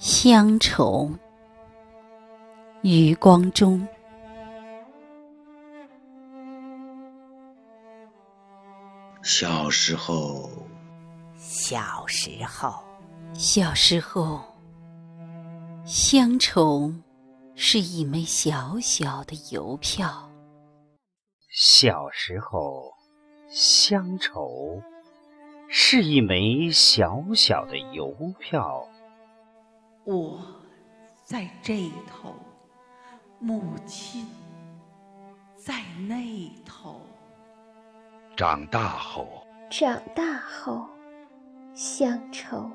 [0.00, 1.10] 乡愁，
[2.80, 3.86] 余光中。
[9.22, 10.48] 小时候，
[11.36, 12.82] 小时候，
[13.34, 14.40] 小时候，
[15.84, 16.90] 乡愁
[17.54, 20.30] 是一枚小小的邮票。
[21.50, 22.90] 小时候，
[23.50, 24.80] 乡愁
[25.68, 28.82] 是一枚小小的邮票。
[30.10, 30.44] 我
[31.22, 32.34] 在这头，
[33.38, 34.26] 母亲
[35.56, 37.00] 在那头。
[38.36, 40.88] 长大后，长大后，
[41.76, 42.68] 乡愁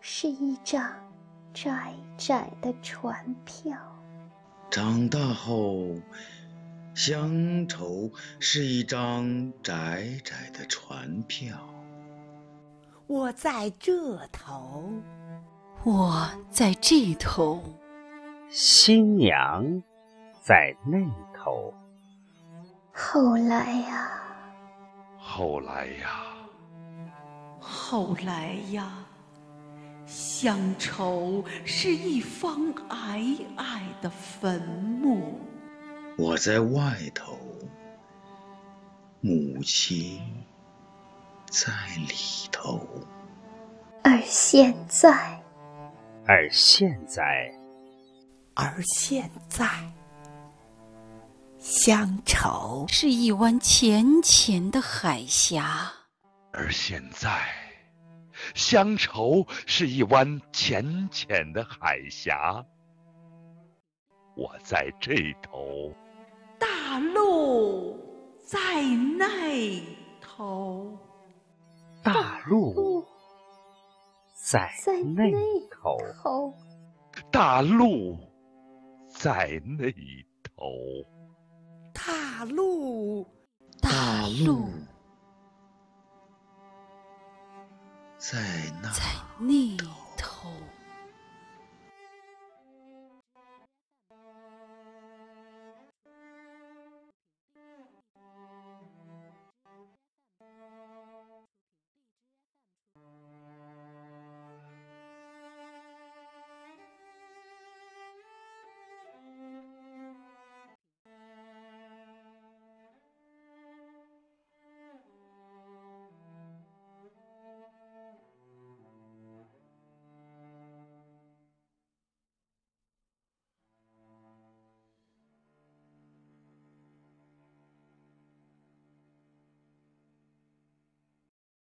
[0.00, 0.88] 是一张
[1.52, 3.76] 窄窄的船票。
[4.70, 5.88] 长大后，
[6.94, 11.58] 乡愁是一张窄窄的船票。
[13.08, 15.02] 我在这头。
[15.84, 17.62] 我在这头，
[18.48, 19.82] 新娘
[20.40, 20.98] 在那
[21.36, 21.74] 头。
[22.90, 24.10] 后来呀，
[25.18, 26.22] 后来呀，
[27.60, 28.94] 后来呀，
[30.06, 33.22] 乡愁是一方矮
[33.56, 35.38] 矮的坟墓。
[36.16, 37.36] 我在外头，
[39.20, 40.18] 母亲
[41.50, 41.70] 在
[42.08, 42.80] 里头。
[44.02, 45.43] 而现在。
[46.26, 47.52] 而现在，
[48.54, 49.68] 而现在，
[51.58, 55.92] 乡愁是一湾浅浅的海峡。
[56.50, 57.42] 而现在，
[58.54, 62.64] 乡愁是一湾浅浅的海峡。
[64.34, 65.92] 我在这头，
[66.58, 68.00] 大陆
[68.42, 68.58] 在
[69.18, 69.28] 那
[70.22, 70.98] 头，
[72.02, 73.06] 大陆。
[74.46, 74.70] 在
[75.16, 75.24] 那
[75.84, 76.54] 头，
[77.30, 78.18] 大陆
[79.10, 79.92] 在那
[80.42, 80.64] 头，
[81.92, 83.26] 大陆，
[83.82, 84.70] 大陆
[88.18, 88.40] 在
[88.82, 89.02] 那在
[89.38, 89.76] 那
[90.16, 90.48] 头。